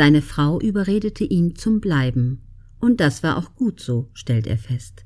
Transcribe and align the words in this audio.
Seine 0.00 0.22
Frau 0.22 0.58
überredete 0.58 1.24
ihn 1.24 1.56
zum 1.56 1.82
Bleiben. 1.82 2.40
Und 2.78 3.00
das 3.00 3.22
war 3.22 3.36
auch 3.36 3.54
gut 3.54 3.80
so, 3.80 4.08
stellt 4.14 4.46
er 4.46 4.56
fest. 4.56 5.04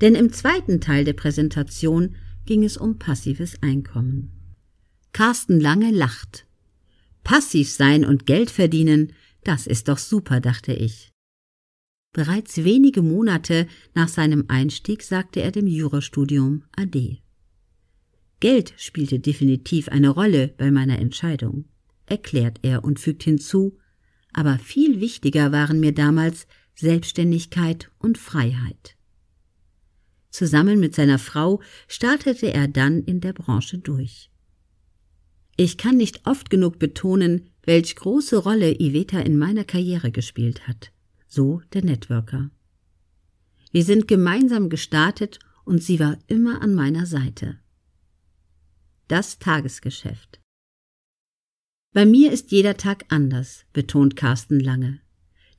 Denn 0.00 0.14
im 0.14 0.32
zweiten 0.32 0.80
Teil 0.80 1.04
der 1.04 1.14
Präsentation 1.14 2.14
ging 2.44 2.62
es 2.62 2.76
um 2.76 2.96
passives 2.96 3.60
Einkommen. 3.60 4.30
Carsten 5.12 5.58
Lange 5.58 5.90
lacht. 5.90 6.46
Passiv 7.24 7.68
sein 7.68 8.04
und 8.04 8.24
Geld 8.24 8.52
verdienen, 8.52 9.14
das 9.42 9.66
ist 9.66 9.88
doch 9.88 9.98
super, 9.98 10.38
dachte 10.38 10.72
ich. 10.72 11.10
Bereits 12.12 12.62
wenige 12.62 13.02
Monate 13.02 13.66
nach 13.94 14.06
seinem 14.06 14.44
Einstieg 14.46 15.02
sagte 15.02 15.42
er 15.42 15.50
dem 15.50 15.66
Jurastudium 15.66 16.62
Ade. 16.70 17.18
Geld 18.38 18.74
spielte 18.76 19.18
definitiv 19.18 19.88
eine 19.88 20.10
Rolle 20.10 20.54
bei 20.56 20.70
meiner 20.70 21.00
Entscheidung, 21.00 21.64
erklärt 22.06 22.60
er 22.62 22.84
und 22.84 23.00
fügt 23.00 23.24
hinzu, 23.24 23.76
aber 24.36 24.58
viel 24.58 25.00
wichtiger 25.00 25.50
waren 25.50 25.80
mir 25.80 25.92
damals 25.92 26.46
Selbstständigkeit 26.74 27.90
und 27.98 28.18
Freiheit. 28.18 28.94
Zusammen 30.30 30.78
mit 30.78 30.94
seiner 30.94 31.18
Frau 31.18 31.62
startete 31.88 32.52
er 32.52 32.68
dann 32.68 33.02
in 33.02 33.22
der 33.22 33.32
Branche 33.32 33.78
durch. 33.78 34.30
Ich 35.56 35.78
kann 35.78 35.96
nicht 35.96 36.26
oft 36.26 36.50
genug 36.50 36.78
betonen, 36.78 37.48
welch 37.64 37.96
große 37.96 38.36
Rolle 38.36 38.78
Iveta 38.78 39.20
in 39.20 39.38
meiner 39.38 39.64
Karriere 39.64 40.10
gespielt 40.10 40.68
hat, 40.68 40.92
so 41.26 41.62
der 41.72 41.82
Networker. 41.82 42.50
Wir 43.72 43.84
sind 43.84 44.06
gemeinsam 44.06 44.68
gestartet 44.68 45.38
und 45.64 45.82
sie 45.82 45.98
war 45.98 46.18
immer 46.26 46.60
an 46.60 46.74
meiner 46.74 47.06
Seite. 47.06 47.58
Das 49.08 49.38
Tagesgeschäft. 49.38 50.40
Bei 51.96 52.04
mir 52.04 52.30
ist 52.30 52.52
jeder 52.52 52.76
Tag 52.76 53.06
anders, 53.08 53.64
betont 53.72 54.16
Carsten 54.16 54.60
Lange. 54.60 55.00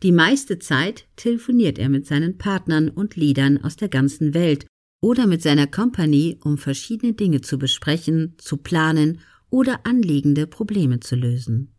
Die 0.03 0.11
meiste 0.11 0.59
Zeit 0.59 1.07
telefoniert 1.15 1.79
er 1.79 1.89
mit 1.89 2.05
seinen 2.05 2.37
Partnern 2.37 2.89
und 2.89 3.15
Leadern 3.15 3.57
aus 3.63 3.75
der 3.75 3.89
ganzen 3.89 4.35
Welt 4.35 4.67
oder 5.01 5.25
mit 5.25 5.41
seiner 5.41 5.65
Company, 5.65 6.37
um 6.43 6.59
verschiedene 6.59 7.13
Dinge 7.13 7.41
zu 7.41 7.57
besprechen, 7.57 8.35
zu 8.37 8.57
planen 8.57 9.19
oder 9.49 9.87
anliegende 9.87 10.45
Probleme 10.45 10.99
zu 10.99 11.15
lösen. 11.15 11.73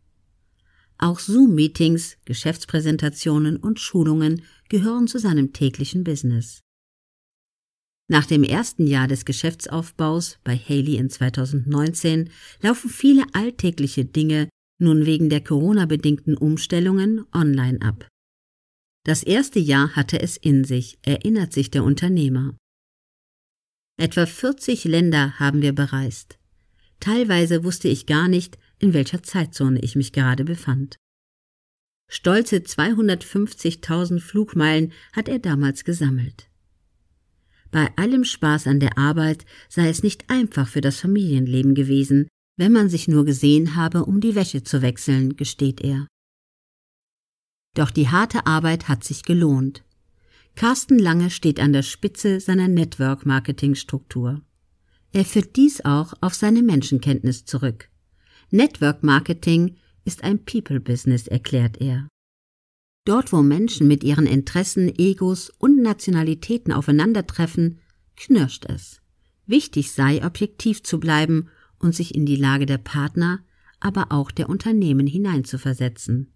Auch 0.97 1.21
Zoom-Meetings, 1.21 2.17
Geschäftspräsentationen 2.25 3.55
und 3.55 3.79
Schulungen 3.79 4.41
gehören 4.67 5.07
zu 5.07 5.19
seinem 5.19 5.53
täglichen 5.53 6.03
Business. 6.03 6.59
Nach 8.11 8.25
dem 8.25 8.43
ersten 8.43 8.87
Jahr 8.87 9.07
des 9.07 9.23
Geschäftsaufbaus 9.23 10.39
bei 10.43 10.57
Haley 10.57 10.95
in 10.95 11.11
2019 11.11 12.31
laufen 12.59 12.89
viele 12.89 13.23
alltägliche 13.33 14.03
Dinge 14.03 14.49
nun 14.81 15.05
wegen 15.05 15.29
der 15.29 15.43
Corona-bedingten 15.43 16.35
Umstellungen 16.35 17.23
online 17.33 17.79
ab. 17.81 18.07
Das 19.05 19.21
erste 19.21 19.59
Jahr 19.59 19.95
hatte 19.95 20.19
es 20.19 20.37
in 20.37 20.63
sich, 20.63 20.97
erinnert 21.03 21.53
sich 21.53 21.69
der 21.69 21.83
Unternehmer. 21.83 22.57
Etwa 23.97 24.25
40 24.25 24.85
Länder 24.85 25.37
haben 25.39 25.61
wir 25.61 25.73
bereist. 25.73 26.39
Teilweise 26.99 27.63
wusste 27.63 27.89
ich 27.89 28.07
gar 28.07 28.27
nicht, 28.27 28.57
in 28.79 28.93
welcher 28.93 29.21
Zeitzone 29.21 29.81
ich 29.81 29.95
mich 29.95 30.13
gerade 30.13 30.45
befand. 30.45 30.95
Stolze 32.09 32.57
250.000 32.57 34.19
Flugmeilen 34.19 34.93
hat 35.13 35.29
er 35.29 35.37
damals 35.37 35.83
gesammelt. 35.83 36.49
Bei 37.71 37.89
allem 37.97 38.23
Spaß 38.23 38.67
an 38.67 38.79
der 38.79 38.97
Arbeit 38.97 39.45
sei 39.67 39.89
es 39.89 40.03
nicht 40.03 40.29
einfach 40.29 40.67
für 40.67 40.81
das 40.81 40.99
Familienleben 40.99 41.75
gewesen, 41.75 42.27
wenn 42.57 42.71
man 42.71 42.89
sich 42.89 43.07
nur 43.07 43.25
gesehen 43.25 43.75
habe, 43.75 44.05
um 44.05 44.19
die 44.19 44.35
Wäsche 44.35 44.63
zu 44.63 44.81
wechseln, 44.81 45.35
gesteht 45.35 45.81
er. 45.81 46.07
Doch 47.75 47.91
die 47.91 48.09
harte 48.09 48.47
Arbeit 48.47 48.87
hat 48.87 49.03
sich 49.03 49.23
gelohnt. 49.23 49.83
Carsten 50.55 50.99
Lange 50.99 51.29
steht 51.29 51.59
an 51.59 51.71
der 51.71 51.83
Spitze 51.83 52.39
seiner 52.39 52.67
Network-Marketing-Struktur. 52.67 54.41
Er 55.13 55.25
führt 55.25 55.55
dies 55.55 55.85
auch 55.85 56.13
auf 56.21 56.33
seine 56.33 56.61
Menschenkenntnis 56.61 57.45
zurück. 57.45 57.89
Network 58.51 59.03
Marketing 59.03 59.77
ist 60.03 60.23
ein 60.23 60.43
People-Business, 60.43 61.27
erklärt 61.27 61.79
er. 61.79 62.07
Dort, 63.05 63.31
wo 63.33 63.41
Menschen 63.41 63.87
mit 63.87 64.03
ihren 64.03 64.25
Interessen, 64.25 64.93
Egos 64.97 65.51
und 65.57 65.81
Nationalitäten 65.81 66.71
aufeinandertreffen, 66.71 67.79
knirscht 68.15 68.65
es. 68.65 69.01
Wichtig 69.45 69.91
sei, 69.91 70.23
objektiv 70.23 70.83
zu 70.83 70.99
bleiben 70.99 71.49
und 71.79 71.95
sich 71.95 72.13
in 72.13 72.25
die 72.25 72.35
Lage 72.35 72.65
der 72.65 72.77
Partner, 72.77 73.39
aber 73.79 74.11
auch 74.11 74.31
der 74.31 74.49
Unternehmen 74.49 75.07
hineinzuversetzen. 75.07 76.33